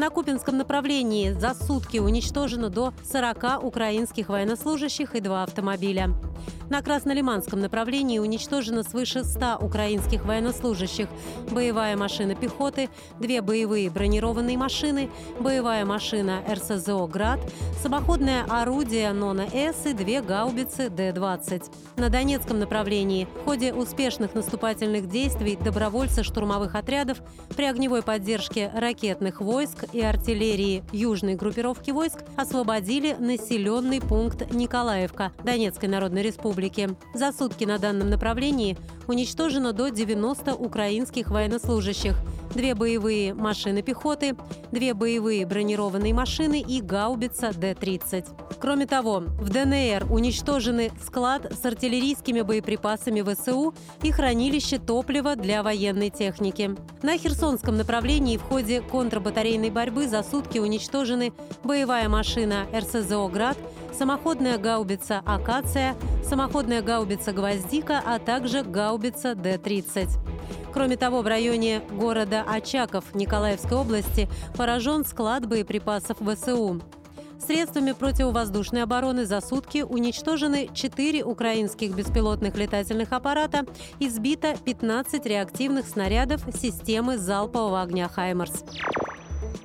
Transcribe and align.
На 0.00 0.08
Купинском 0.08 0.56
направлении 0.56 1.30
за 1.32 1.52
сутки 1.52 1.98
уничтожено 1.98 2.70
до 2.70 2.94
40 3.12 3.62
украинских 3.62 4.30
военнослужащих 4.30 5.14
и 5.14 5.20
два 5.20 5.42
автомобиля. 5.42 6.14
На 6.70 6.82
Краснолиманском 6.82 7.58
направлении 7.58 8.20
уничтожено 8.20 8.84
свыше 8.84 9.24
100 9.24 9.58
украинских 9.60 10.24
военнослужащих, 10.24 11.08
боевая 11.50 11.96
машина 11.96 12.36
пехоты, 12.36 12.88
две 13.18 13.42
боевые 13.42 13.90
бронированные 13.90 14.56
машины, 14.56 15.10
боевая 15.40 15.84
машина 15.84 16.44
РСЗО 16.48 17.08
«Град», 17.08 17.40
самоходное 17.82 18.44
орудие 18.44 19.12
«Нона-С» 19.12 19.84
и 19.86 19.94
две 19.94 20.22
гаубицы 20.22 20.90
Д-20. 20.90 21.64
На 21.96 22.08
Донецком 22.08 22.60
направлении 22.60 23.26
в 23.42 23.46
ходе 23.46 23.74
успешных 23.74 24.36
наступательных 24.36 25.08
действий 25.08 25.56
добровольцы 25.56 26.22
штурмовых 26.22 26.76
отрядов 26.76 27.18
при 27.56 27.64
огневой 27.64 28.02
поддержке 28.02 28.70
ракетных 28.72 29.40
войск 29.40 29.86
и 29.92 30.00
артиллерии 30.00 30.84
южной 30.92 31.34
группировки 31.34 31.90
войск 31.90 32.20
освободили 32.36 33.16
населенный 33.18 34.00
пункт 34.00 34.52
Николаевка 34.52 35.32
Донецкой 35.42 35.88
Народной 35.88 36.22
Республики 36.22 36.59
республики. 36.60 36.96
За 37.14 37.32
сутки 37.32 37.64
на 37.64 37.78
данном 37.78 38.10
направлении 38.10 38.76
уничтожено 39.06 39.72
до 39.72 39.88
90 39.88 40.54
украинских 40.54 41.30
военнослужащих, 41.30 42.16
две 42.54 42.74
боевые 42.74 43.34
машины 43.34 43.82
пехоты, 43.82 44.36
две 44.72 44.94
боевые 44.94 45.46
бронированные 45.46 46.14
машины 46.14 46.60
и 46.60 46.80
гаубица 46.80 47.52
Д-30. 47.52 48.26
Кроме 48.60 48.86
того, 48.86 49.20
в 49.20 49.48
ДНР 49.48 50.06
уничтожены 50.10 50.90
склад 51.02 51.50
с 51.50 51.64
артиллерийскими 51.64 52.42
боеприпасами 52.42 53.22
ВСУ 53.22 53.74
и 54.02 54.10
хранилище 54.10 54.78
топлива 54.78 55.34
для 55.34 55.62
военной 55.62 56.10
техники. 56.10 56.76
На 57.02 57.16
Херсонском 57.16 57.76
направлении 57.76 58.36
в 58.36 58.42
ходе 58.42 58.82
контрбатарейной 58.82 59.70
борьбы 59.70 60.06
за 60.08 60.22
сутки 60.22 60.58
уничтожены 60.58 61.32
боевая 61.64 62.08
машина 62.08 62.66
РСЗО 62.74 63.28
«Град», 63.28 63.56
самоходная 64.00 64.56
гаубица 64.56 65.20
«Акация», 65.26 65.94
самоходная 66.24 66.80
гаубица 66.80 67.32
«Гвоздика», 67.34 68.02
а 68.02 68.18
также 68.18 68.62
гаубица 68.62 69.34
Д-30. 69.34 70.08
Кроме 70.72 70.96
того, 70.96 71.20
в 71.20 71.26
районе 71.26 71.82
города 71.90 72.42
Очаков 72.48 73.14
Николаевской 73.14 73.76
области 73.76 74.26
поражен 74.56 75.04
склад 75.04 75.46
боеприпасов 75.46 76.16
ВСУ. 76.16 76.80
Средствами 77.46 77.92
противовоздушной 77.92 78.84
обороны 78.84 79.26
за 79.26 79.42
сутки 79.42 79.82
уничтожены 79.86 80.70
4 80.72 81.22
украинских 81.22 81.94
беспилотных 81.94 82.56
летательных 82.56 83.12
аппарата 83.12 83.66
и 83.98 84.08
сбито 84.08 84.54
15 84.64 85.26
реактивных 85.26 85.86
снарядов 85.86 86.40
системы 86.58 87.18
залпового 87.18 87.82
огня 87.82 88.08
«Хаймарс». 88.08 88.64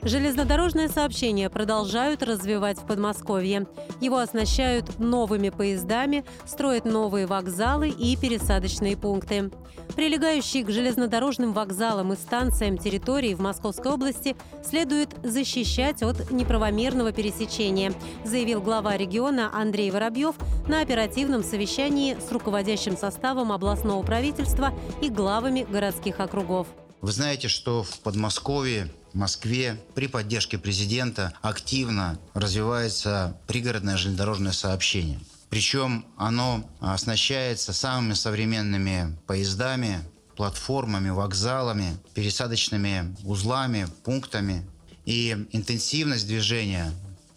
Железнодорожное 0.05 0.87
сообщение 0.87 1.49
продолжают 1.49 2.21
развивать 2.21 2.77
в 2.77 2.85
Подмосковье. 2.85 3.65
Его 4.01 4.19
оснащают 4.19 4.99
новыми 4.99 5.49
поездами, 5.49 6.23
строят 6.45 6.85
новые 6.85 7.25
вокзалы 7.25 7.89
и 7.89 8.15
пересадочные 8.15 8.97
пункты. 8.97 9.49
Прилегающие 9.95 10.63
к 10.63 10.69
железнодорожным 10.69 11.53
вокзалам 11.53 12.13
и 12.13 12.17
станциям 12.17 12.77
территории 12.77 13.33
в 13.33 13.39
Московской 13.39 13.91
области 13.91 14.35
следует 14.63 15.09
защищать 15.23 16.03
от 16.03 16.29
неправомерного 16.29 17.11
пересечения, 17.11 17.91
заявил 18.23 18.61
глава 18.61 18.97
региона 18.97 19.49
Андрей 19.55 19.89
Воробьев 19.89 20.35
на 20.67 20.81
оперативном 20.81 21.43
совещании 21.43 22.15
с 22.15 22.31
руководящим 22.31 22.95
составом 22.95 23.51
областного 23.51 24.03
правительства 24.03 24.71
и 25.01 25.09
главами 25.09 25.65
городских 25.67 26.19
округов. 26.19 26.67
Вы 27.01 27.11
знаете, 27.11 27.47
что 27.47 27.81
в 27.81 27.99
Подмосковье 28.01 28.91
Москве 29.15 29.79
при 29.95 30.07
поддержке 30.07 30.57
президента 30.57 31.33
активно 31.41 32.19
развивается 32.33 33.37
пригородное 33.47 33.97
железнодорожное 33.97 34.51
сообщение. 34.51 35.19
Причем 35.49 36.05
оно 36.17 36.69
оснащается 36.81 37.71
самыми 37.71 38.13
современными 38.13 39.15
поездами, 39.25 40.03
платформами, 40.35 41.09
вокзалами, 41.09 41.97
пересадочными 42.13 43.15
узлами, 43.23 43.87
пунктами. 44.03 44.65
И 45.05 45.47
интенсивность 45.51 46.27
движения 46.27 46.91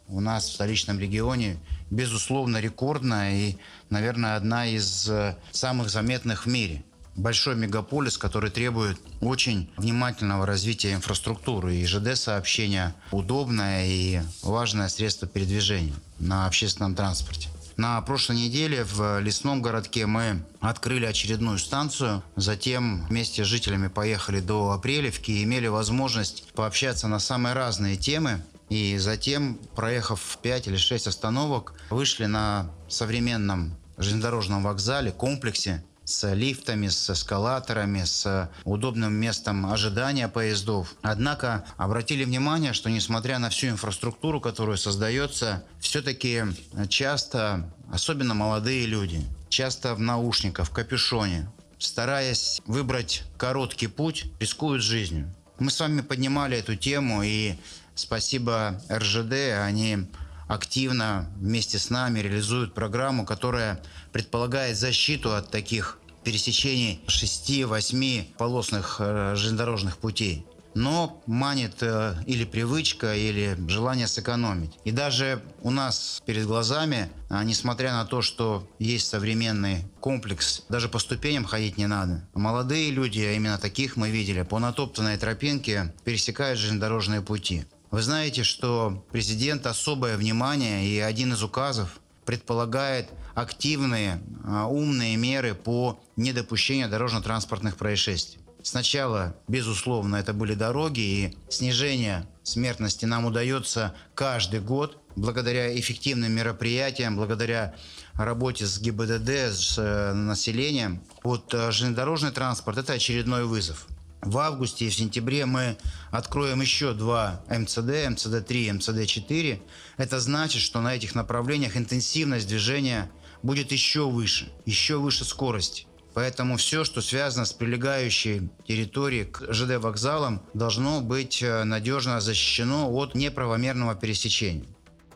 у 0.09 0.21
нас 0.21 0.49
в 0.49 0.55
столичном 0.55 0.99
регионе 0.99 1.59
безусловно 1.91 2.59
рекордная 2.59 3.35
и, 3.35 3.57
наверное, 3.91 4.37
одна 4.37 4.67
из 4.67 5.09
э, 5.09 5.37
самых 5.53 5.91
заметных 5.91 6.47
в 6.47 6.49
мире 6.49 6.83
большой 7.19 7.57
мегаполис, 7.57 8.17
который 8.17 8.51
требует 8.51 8.99
очень 9.21 9.71
внимательного 9.77 10.47
развития 10.47 10.95
инфраструктуры. 10.95 11.77
И 11.77 11.85
ЖД-сообщение 11.85 12.95
удобное 13.11 13.87
и 13.87 14.21
важное 14.43 14.89
средство 14.89 15.29
передвижения 15.29 15.95
на 16.19 16.47
общественном 16.47 16.95
транспорте. 16.95 17.49
На 17.77 18.01
прошлой 18.01 18.37
неделе 18.37 18.83
в 18.83 19.21
лесном 19.21 19.63
городке 19.63 20.07
мы 20.07 20.43
открыли 20.59 21.07
очередную 21.07 21.59
станцию. 21.59 22.25
Затем 22.35 23.07
вместе 23.07 23.45
с 23.45 23.47
жителями 23.47 23.87
поехали 23.87 24.41
до 24.41 24.73
Апрелевки 24.73 25.31
и 25.31 25.45
имели 25.45 25.69
возможность 25.69 26.53
пообщаться 26.55 27.07
на 27.07 27.21
самые 27.21 27.55
разные 27.55 27.97
темы. 27.97 28.43
И 28.69 28.99
затем, 28.99 29.61
проехав 29.77 30.39
5 30.43 30.67
или 30.67 30.77
6 30.77 31.07
остановок, 31.07 31.75
вышли 31.91 32.27
на 32.27 32.69
современном 32.89 33.77
железнодорожном 33.97 34.65
вокзале, 34.65 35.13
комплексе, 35.13 35.85
с 36.09 36.33
лифтами, 36.33 36.89
с 36.89 37.11
эскалаторами, 37.11 38.03
с 38.05 38.51
удобным 38.65 39.13
местом 39.13 39.67
ожидания 39.67 40.29
поездов. 40.29 40.95
Однако 41.03 41.67
обратили 41.77 42.25
внимание, 42.25 42.73
что 42.73 42.89
несмотря 42.89 43.39
на 43.39 43.51
всю 43.51 43.69
инфраструктуру, 43.69 44.41
которая 44.41 44.79
создается, 44.79 45.65
все-таки 45.81 46.45
часто, 46.89 47.71
особенно 47.93 48.33
молодые 48.33 48.87
люди, 48.87 49.23
часто 49.51 49.95
в 49.95 50.01
наушниках, 50.01 50.69
в 50.69 50.71
капюшоне, 50.71 51.51
стараясь 51.79 52.63
выбрать 52.65 53.25
короткий 53.37 53.89
путь, 53.89 54.33
рискуют 54.41 54.83
жизнью. 54.83 55.31
Мы 55.59 55.71
с 55.71 55.79
вами 55.79 56.01
поднимали 56.01 56.57
эту 56.57 56.75
тему, 56.75 57.23
и 57.23 57.57
спасибо 57.95 58.81
РЖД, 58.91 59.59
они 59.63 60.07
активно 60.49 61.31
вместе 61.37 61.79
с 61.79 61.91
нами 61.91 62.21
реализуют 62.21 62.75
программу, 62.75 63.25
которая 63.25 63.81
предполагает 64.13 64.77
защиту 64.77 65.35
от 65.35 65.51
таких 65.51 65.99
пересечений 66.25 67.01
6-8 67.07 68.35
полосных 68.37 68.97
э, 68.99 69.35
железнодорожных 69.37 69.99
путей 69.99 70.45
но 70.79 71.21
манит 71.27 71.83
э, 71.83 72.15
или 72.27 72.45
привычка, 72.45 73.15
или 73.15 73.57
желание 73.69 74.07
сэкономить. 74.07 74.79
И 74.85 74.93
даже 74.93 75.43
у 75.63 75.71
нас 75.71 76.23
перед 76.25 76.47
глазами, 76.47 77.11
а, 77.29 77.43
несмотря 77.43 77.93
на 77.93 78.05
то, 78.05 78.23
что 78.23 78.69
есть 78.79 79.09
современный 79.09 79.85
комплекс, 80.01 80.65
даже 80.69 80.89
по 80.89 80.99
ступеням 80.99 81.45
ходить 81.45 81.79
не 81.79 81.87
надо. 81.87 82.25
Молодые 82.35 82.91
люди, 82.91 83.21
а 83.21 83.33
именно 83.33 83.59
таких 83.59 83.97
мы 83.97 84.11
видели, 84.11 84.43
по 84.43 84.59
натоптанной 84.59 85.17
тропинке 85.17 85.95
пересекают 86.05 86.59
железнодорожные 86.59 87.23
пути. 87.23 87.65
Вы 87.91 88.03
знаете, 88.03 88.43
что 88.43 89.05
президент 89.13 89.67
особое 89.67 90.19
внимание 90.19 90.87
и 90.87 90.99
один 90.99 91.33
из 91.33 91.43
указов 91.43 92.01
предполагает 92.27 93.09
активные, 93.35 94.21
а, 94.45 94.67
умные 94.67 95.17
меры 95.17 95.55
по 95.55 95.99
недопущению 96.17 96.91
дорожно-транспортных 96.91 97.77
происшествий. 97.77 98.43
Сначала, 98.63 99.35
безусловно, 99.47 100.17
это 100.17 100.35
были 100.35 100.53
дороги, 100.53 101.01
и 101.01 101.39
снижение 101.49 102.27
смертности 102.43 103.07
нам 103.07 103.25
удается 103.25 103.95
каждый 104.15 104.61
год 104.61 104.99
благодаря 105.17 105.75
эффективным 105.79 106.33
мероприятиям, 106.33 107.17
благодаря 107.17 107.75
работе 108.15 108.67
с 108.67 108.79
ГИБДД, 108.79 109.29
с 109.31 109.79
э, 109.79 110.13
населением. 110.13 111.01
Вот 111.23 111.55
э, 111.55 111.71
железнодорожный 111.71 112.33
транспорт– 112.33 112.77
это 112.79 112.93
очередной 112.93 113.45
вызов– 113.45 113.87
в 114.23 114.39
августе 114.39 114.87
и 114.87 114.91
в 114.91 114.95
сентябре 114.95 115.47
мы 115.47 115.77
откроем 116.11 116.61
еще 116.61 116.93
два 116.93 117.43
МЦД, 117.49 118.09
МЦД-3 118.11 118.79
МЦД-4. 118.79 119.61
Это 119.97 120.21
значит, 120.21 120.63
что 120.63 120.81
на 120.81 120.95
этих 120.95 121.15
направлениях 121.15 121.77
интенсивность 121.77 122.49
движения 122.49 123.11
будет 123.43 123.73
еще 123.73 124.09
выше, 124.09 124.53
еще 124.67 124.97
выше 124.97 125.25
скорости. 125.25 125.87
Поэтому 126.15 126.57
все, 126.57 126.83
что 126.83 127.01
связано 127.01 127.45
с 127.45 127.53
прилегающей 127.53 128.51
территорией 128.67 129.27
к 129.27 129.53
ЖД-вокзалам, 129.53 130.43
должно 130.53 131.01
быть 131.01 131.43
э, 131.43 131.63
надежно 131.63 132.21
защищено 132.21 132.93
от 132.93 133.15
неправомерного 133.15 133.95
пересечения. 133.95 134.67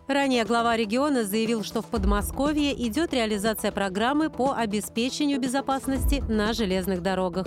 Ранее 0.07 0.45
глава 0.45 0.77
региона 0.77 1.25
заявил, 1.25 1.65
что 1.65 1.81
в 1.83 1.87
Подмосковье 1.87 2.73
идет 2.87 3.15
реализация 3.15 3.73
программы 3.73 4.31
по 4.31 4.53
обеспечению 4.53 5.41
безопасности 5.41 6.23
на 6.29 6.53
железных 6.53 7.03
дорогах. 7.03 7.47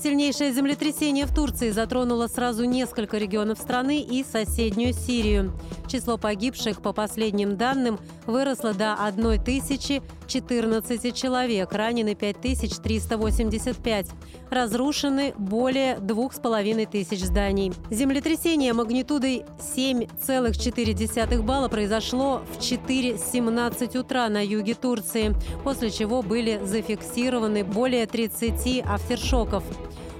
Сильнейшее 0.00 0.52
землетрясение 0.52 1.26
в 1.26 1.34
Турции 1.34 1.70
затронуло 1.70 2.28
сразу 2.28 2.62
несколько 2.64 3.18
регионов 3.18 3.58
страны 3.58 4.00
и 4.00 4.22
соседнюю 4.22 4.92
Сирию. 4.92 5.52
Число 5.88 6.18
погибших, 6.18 6.80
по 6.82 6.92
последним 6.92 7.56
данным, 7.56 7.98
выросло 8.24 8.74
до 8.74 8.92
1014 8.92 11.16
человек, 11.16 11.72
ранены 11.72 12.14
5385. 12.14 14.06
Разрушены 14.50 15.34
более 15.36 15.98
2500 15.98 17.18
зданий. 17.18 17.72
Землетрясение 17.90 18.72
магнитудой 18.74 19.46
7,4 19.58 21.42
балла 21.42 21.66
произошло 21.68 22.42
в 22.52 22.58
4.17 22.60 23.98
утра 23.98 24.28
на 24.28 24.46
юге 24.46 24.74
Турции, 24.74 25.34
после 25.64 25.90
чего 25.90 26.22
были 26.22 26.60
зафиксированы 26.62 27.64
более 27.64 28.06
30 28.06 28.84
авторшоков. 28.86 29.64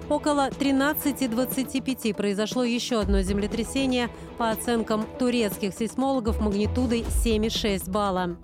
Около 0.08 0.48
13.25 0.48 2.14
произошло 2.14 2.64
еще 2.64 3.00
одно 3.00 3.20
землетрясение 3.20 4.08
по 4.38 4.50
оценкам 4.50 5.04
турецких 5.18 5.74
сейсмологов 5.74 6.40
магнитудой 6.40 7.04
7,6 7.24 7.90
балла. 7.90 8.38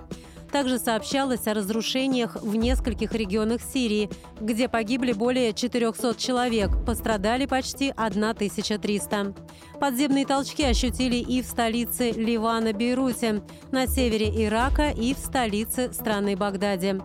Также 0.52 0.78
сообщалось 0.78 1.48
о 1.48 1.54
разрушениях 1.54 2.36
в 2.40 2.54
нескольких 2.54 3.12
регионах 3.12 3.60
Сирии, 3.60 4.08
где 4.40 4.68
погибли 4.68 5.12
более 5.12 5.52
400 5.52 6.14
человек, 6.16 6.70
пострадали 6.86 7.46
почти 7.46 7.90
1300. 7.90 9.34
Подземные 9.80 10.26
толчки 10.26 10.62
ощутили 10.62 11.16
и 11.16 11.42
в 11.42 11.46
столице 11.46 12.12
Ливана 12.12 12.72
Бейруте, 12.72 13.42
на 13.72 13.88
севере 13.88 14.28
Ирака 14.44 14.90
и 14.90 15.14
в 15.14 15.18
столице 15.18 15.92
страны 15.92 16.36
Багдаде. 16.36 17.00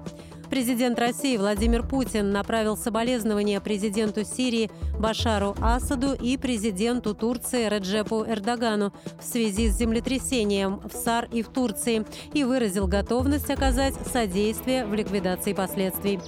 Президент 0.50 0.98
России 0.98 1.38
Владимир 1.38 1.84
Путин 1.84 2.32
направил 2.32 2.76
соболезнования 2.76 3.62
президенту 3.62 4.24
Сирии 4.24 4.72
Башару 5.00 5.56
Асаду 5.62 6.14
и 6.14 6.38
президенту 6.38 7.14
Турции 7.14 7.70
Реджепу 7.70 8.26
Эрдогану 8.28 8.92
в 9.20 9.24
связи 9.24 9.70
с 9.70 9.78
землетрясением 9.78 10.82
в 10.84 10.96
САР 10.96 11.28
и 11.32 11.44
в 11.44 11.50
Турции 11.50 12.06
и 12.34 12.44
выразил 12.44 12.88
готовность 12.88 13.52
оказать 13.52 13.94
содействие 14.12 14.86
в 14.86 14.94
ликвидации 14.94 15.54
последствий. 15.54 16.20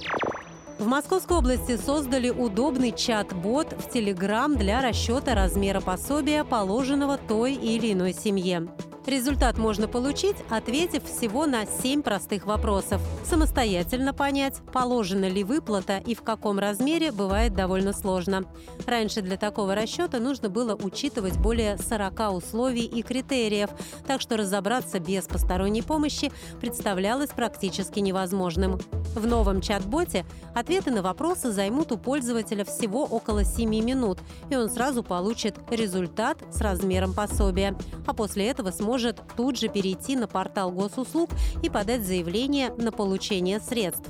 В 0.78 0.86
Московской 0.86 1.38
области 1.38 1.76
создали 1.76 2.30
удобный 2.30 2.92
чат-бот 2.92 3.72
в 3.72 3.90
Телеграм 3.90 4.56
для 4.56 4.80
расчета 4.80 5.34
размера 5.34 5.80
пособия, 5.80 6.44
положенного 6.44 7.18
той 7.18 7.54
или 7.54 7.92
иной 7.92 8.12
семье. 8.12 8.68
Результат 9.06 9.58
можно 9.58 9.88
получить, 9.88 10.36
ответив 10.48 11.04
всего 11.04 11.46
на 11.46 11.66
7 11.66 12.02
простых 12.02 12.46
вопросов. 12.46 13.02
Самостоятельно 13.24 14.14
понять, 14.14 14.60
положена 14.72 15.28
ли 15.28 15.42
выплата 15.42 15.98
и 15.98 16.14
в 16.14 16.22
каком 16.22 16.60
размере, 16.60 17.10
бывает 17.10 17.52
довольно 17.52 17.92
сложно. 17.92 18.44
Раньше 18.86 19.20
для 19.20 19.36
такого 19.36 19.74
расчета 19.74 20.20
нужно 20.20 20.50
было 20.50 20.76
учитывать 20.76 21.36
более 21.36 21.78
40 21.78 22.32
условий 22.32 22.84
и 22.84 23.02
критериев, 23.02 23.70
так 24.06 24.20
что 24.20 24.36
разобраться 24.36 25.00
без 25.00 25.24
посторонней 25.24 25.82
помощи 25.82 26.30
представлялось 26.60 27.30
практически 27.30 27.98
невозможным. 27.98 28.78
В 29.16 29.26
новом 29.26 29.60
чат-боте 29.60 30.24
ответы 30.54 30.92
на 30.92 31.02
вопросы 31.02 31.50
займут 31.50 31.90
у 31.90 31.98
пользователя 31.98 32.64
всего 32.64 33.04
около 33.04 33.44
7 33.44 33.68
минут, 33.68 34.20
и 34.48 34.54
он 34.54 34.70
сразу 34.70 35.02
получит 35.02 35.56
результат 35.70 36.38
с 36.52 36.60
размером 36.60 37.12
пособия. 37.12 37.76
А 38.06 38.14
после 38.14 38.46
этого 38.46 38.70
сможет 38.70 38.91
может 38.92 39.22
тут 39.38 39.58
же 39.58 39.68
перейти 39.68 40.16
на 40.16 40.28
портал 40.28 40.70
госуслуг 40.70 41.30
и 41.62 41.70
подать 41.70 42.04
заявление 42.04 42.74
на 42.76 42.92
получение 42.92 43.58
средств. 43.58 44.06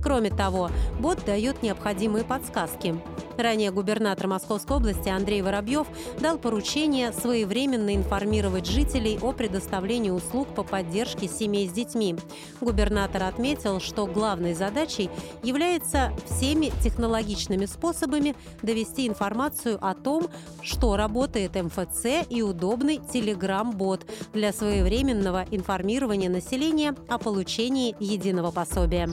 Кроме 0.00 0.30
того, 0.30 0.70
бот 1.00 1.24
дает 1.24 1.64
необходимые 1.64 2.22
подсказки. 2.22 2.94
Ранее 3.40 3.70
губернатор 3.70 4.26
Московской 4.26 4.76
области 4.76 5.08
Андрей 5.08 5.40
Воробьев 5.40 5.86
дал 6.20 6.36
поручение 6.36 7.10
своевременно 7.10 7.96
информировать 7.96 8.66
жителей 8.66 9.18
о 9.22 9.32
предоставлении 9.32 10.10
услуг 10.10 10.54
по 10.54 10.62
поддержке 10.62 11.26
семей 11.26 11.66
с 11.66 11.72
детьми. 11.72 12.16
Губернатор 12.60 13.22
отметил, 13.22 13.80
что 13.80 14.06
главной 14.06 14.52
задачей 14.52 15.08
является 15.42 16.12
всеми 16.26 16.70
технологичными 16.82 17.64
способами 17.64 18.36
довести 18.60 19.08
информацию 19.08 19.78
о 19.80 19.94
том, 19.94 20.28
что 20.60 20.96
работает 20.96 21.54
МФЦ 21.54 22.28
и 22.28 22.42
удобный 22.42 22.96
Telegram-бот 22.98 24.04
для 24.34 24.52
своевременного 24.52 25.46
информирования 25.50 26.28
населения 26.28 26.94
о 27.08 27.16
получении 27.16 27.96
единого 28.00 28.50
пособия. 28.50 29.08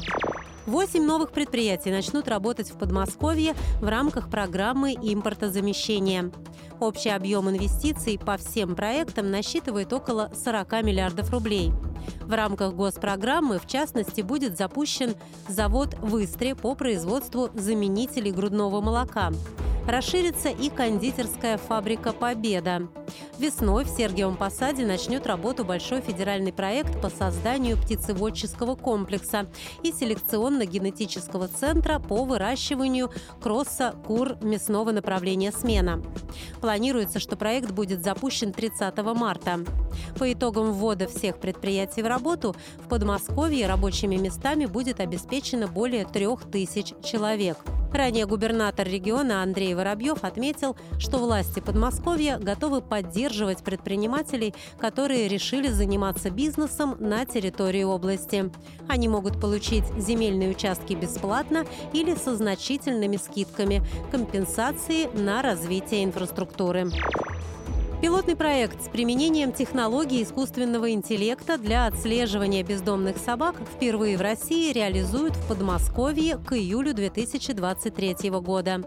Восемь 0.68 1.06
новых 1.06 1.32
предприятий 1.32 1.92
начнут 1.92 2.28
работать 2.28 2.72
в 2.72 2.78
Подмосковье 2.78 3.56
в 3.80 3.88
рамках 3.88 4.30
программы 4.30 4.92
импортозамещения. 4.96 6.30
Общий 6.82 7.10
объем 7.10 7.50
инвестиций 7.50 8.20
по 8.20 8.36
всем 8.36 8.76
проектам 8.76 9.32
насчитывает 9.32 9.94
около 9.94 10.30
40 10.36 10.84
миллиардов 10.84 11.32
рублей. 11.32 11.72
В 12.20 12.34
рамках 12.34 12.74
госпрограммы, 12.74 13.60
в 13.60 13.66
частности, 13.66 14.20
будет 14.20 14.58
запущен 14.58 15.16
завод 15.48 15.96
в 16.02 16.22
Истре 16.22 16.54
по 16.54 16.76
производству 16.76 17.50
заменителей 17.54 18.32
грудного 18.32 18.82
молока 18.82 19.32
расширится 19.88 20.50
и 20.50 20.70
кондитерская 20.70 21.58
фабрика 21.58 22.12
«Победа». 22.12 22.88
Весной 23.40 23.86
в 23.86 23.90
Сергиевом 23.90 24.36
Посаде 24.36 24.86
начнет 24.86 25.26
работу 25.28 25.64
большой 25.64 26.02
федеральный 26.02 26.52
проект 26.52 27.02
по 27.02 27.10
созданию 27.10 27.78
птицеводческого 27.78 28.76
комплекса 28.76 29.48
и 29.84 29.92
селекционно-генетического 29.92 31.48
центра 31.48 32.00
по 32.00 32.26
выращиванию 32.26 33.12
кросса 33.42 33.96
кур 34.06 34.36
мясного 34.42 34.92
направления 34.92 35.52
«Смена». 35.52 36.04
Планируется, 36.60 37.20
что 37.20 37.38
проект 37.38 37.72
будет 37.72 38.04
запущен 38.04 38.52
30 38.52 38.98
марта. 39.16 39.60
По 40.20 40.32
итогам 40.32 40.74
ввода 40.74 41.08
всех 41.08 41.40
предприятий 41.40 42.02
в 42.02 42.08
работу 42.08 42.56
в 42.84 42.90
Подмосковье 42.90 43.68
рабочими 43.68 44.16
местами 44.16 44.66
будет 44.66 45.00
обеспечено 45.00 45.68
более 45.68 46.06
трех 46.06 46.50
тысяч 46.50 46.94
человек. 47.04 47.58
Ранее 47.98 48.28
губернатор 48.28 48.88
региона 48.88 49.42
Андрей 49.42 49.74
Воробьев 49.74 50.24
отметил, 50.24 50.78
что 51.00 51.18
власти 51.18 51.62
Подмосковья 51.62 52.38
готовы 52.38 52.80
поддерживать 52.80 53.64
предпринимателей, 53.64 54.54
которые 54.78 55.28
решили 55.28 55.70
заниматься 55.70 56.30
бизнесом 56.30 56.96
на 57.00 57.26
территории 57.26 57.82
области. 57.82 58.52
Они 58.88 59.08
могут 59.08 59.42
получить 59.42 59.86
земельные 59.98 60.52
участки 60.52 60.94
бесплатно 60.94 61.66
или 61.92 62.14
со 62.14 62.36
значительными 62.36 63.18
скидками, 63.18 63.82
компенсации 64.12 65.08
на 65.20 65.42
развитие 65.42 66.04
инфраструктуры. 66.04 66.92
Пилотный 68.00 68.36
проект 68.36 68.86
с 68.86 68.90
применением 68.90 69.52
технологий 69.52 70.22
искусственного 70.22 70.92
интеллекта 70.92 71.58
для 71.58 71.88
отслеживания 71.88 72.62
бездомных 72.62 73.18
собак 73.18 73.56
впервые 73.76 74.18
в 74.18 74.22
России 74.22 74.72
реализуют 74.72 75.36
в 75.36 75.48
Подмосковье 75.48 76.38
к 76.38 76.54
июлю 76.54 76.94
2023 76.94 78.30
года. 78.30 78.84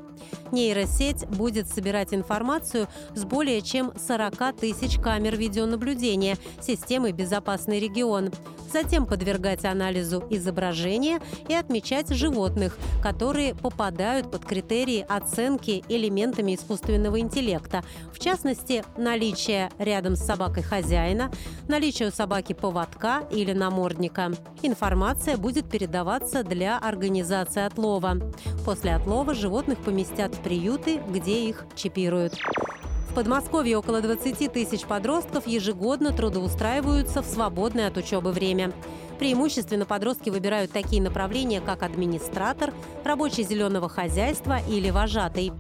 Нейросеть 0.53 1.27
будет 1.29 1.69
собирать 1.69 2.13
информацию 2.13 2.89
с 3.15 3.25
более 3.25 3.63
чем 3.63 3.93
40 4.07 4.57
тысяч 4.57 4.99
камер 4.99 5.37
видеонаблюдения 5.37 6.37
системы 6.61 7.13
«Безопасный 7.13 7.81
регион», 7.81 8.31
затем 8.73 9.07
подвергать 9.07 9.65
анализу 9.65 10.25
изображения 10.31 11.21
и 11.49 11.55
отмечать 11.55 12.09
животных, 12.11 12.79
которые 13.03 13.55
попадают 13.55 14.31
под 14.31 14.45
критерии 14.45 15.05
оценки 15.09 15.83
элементами 15.89 16.55
искусственного 16.55 17.21
интеллекта, 17.21 17.83
в 18.13 18.19
частности, 18.19 18.85
наличие 18.97 19.71
рядом 19.79 20.17
с 20.17 20.25
собакой 20.25 20.63
хозяина, 20.63 21.31
наличие 21.69 22.09
у 22.09 22.13
собаки 22.13 22.53
поводка 22.53 23.25
или 23.31 23.53
намордника. 23.53 24.33
Информация 24.63 25.37
будет 25.37 25.69
передаваться 25.69 26.45
для 26.45 26.79
организации 26.79 27.65
отлова. 27.65 28.17
После 28.65 28.95
отлова 28.95 29.35
животных 29.35 29.79
поместят 29.79 30.20
в 30.29 30.41
приюты, 30.41 31.01
где 31.09 31.49
их 31.49 31.67
чипируют. 31.75 32.35
В 33.11 33.15
Подмосковье 33.15 33.77
около 33.77 34.01
20 34.01 34.53
тысяч 34.53 34.85
подростков 34.85 35.47
ежегодно 35.47 36.13
трудоустраиваются 36.13 37.23
в 37.23 37.27
свободное 37.27 37.89
от 37.89 37.97
учебы 37.97 38.31
время. 38.31 38.73
Преимущественно 39.19 39.85
подростки 39.85 40.31
выбирают 40.31 40.71
такие 40.71 41.03
направления, 41.03 41.61
как 41.61 41.83
администратор, 41.83 42.73
рабочий 43.05 43.43
зеленого 43.43 43.89
хозяйства 43.89 44.59
или 44.69 44.91
вожатый. 44.91 45.53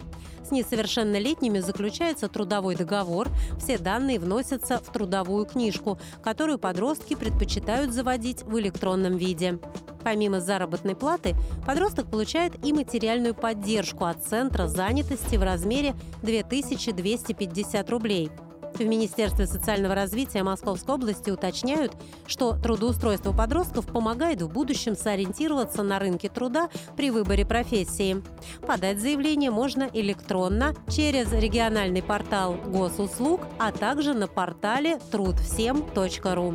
С 0.50 0.52
несовершеннолетними 0.52 1.60
заключается 1.60 2.26
трудовой 2.26 2.74
договор, 2.74 3.28
все 3.60 3.78
данные 3.78 4.18
вносятся 4.18 4.78
в 4.78 4.92
трудовую 4.92 5.46
книжку, 5.46 5.96
которую 6.24 6.58
подростки 6.58 7.14
предпочитают 7.14 7.94
заводить 7.94 8.42
в 8.42 8.58
электронном 8.58 9.16
виде. 9.16 9.60
Помимо 10.02 10.40
заработной 10.40 10.96
платы, 10.96 11.36
подросток 11.64 12.10
получает 12.10 12.64
и 12.64 12.72
материальную 12.72 13.32
поддержку 13.32 14.06
от 14.06 14.24
Центра 14.24 14.66
занятости 14.66 15.36
в 15.36 15.42
размере 15.44 15.94
2250 16.22 17.88
рублей– 17.88 18.28
В 18.74 18.84
Министерстве 18.84 19.46
социального 19.46 19.94
развития 19.94 20.42
Московской 20.42 20.94
области 20.94 21.30
уточняют, 21.30 21.92
что 22.26 22.56
трудоустройство 22.56 23.32
подростков 23.32 23.86
помогает 23.86 24.40
в 24.42 24.48
будущем 24.48 24.96
сориентироваться 24.96 25.82
на 25.82 25.98
рынке 25.98 26.28
труда 26.28 26.70
при 26.96 27.10
выборе 27.10 27.44
профессии. 27.44 28.22
Подать 28.66 29.00
заявление 29.00 29.50
можно 29.50 29.88
электронно 29.92 30.74
через 30.88 31.32
региональный 31.32 32.02
портал 32.02 32.54
госуслуг, 32.66 33.42
а 33.58 33.72
также 33.72 34.14
на 34.14 34.26
портале 34.26 34.98
трудвсем.ру. 35.10 36.54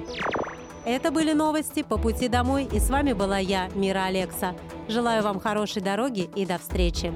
Это 0.85 1.11
были 1.11 1.33
новости 1.33 1.81
по 1.81 1.97
пути 1.97 2.27
домой, 2.27 2.67
и 2.71 2.79
с 2.79 2.89
вами 2.89 3.13
была 3.13 3.39
я, 3.39 3.69
Мира 3.73 4.05
Алекса. 4.05 4.55
Желаю 4.87 5.23
вам 5.23 5.39
хорошей 5.39 5.81
дороги 5.81 6.29
и 6.35 6.45
до 6.45 6.59
встречи. 6.59 7.13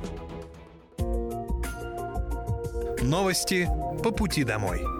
Новости 3.01 3.69
по 4.01 4.11
пути 4.11 4.43
домой. 4.43 4.98